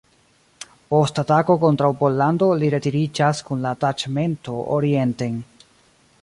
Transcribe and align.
Post 0.93 1.19
atako 1.23 1.55
kontraŭ 1.63 1.89
Pollando 1.99 2.47
li 2.63 2.71
retiriĝas 2.77 3.43
kun 3.51 3.61
la 3.67 3.75
taĉmento 3.85 4.57
orienten. 4.79 5.39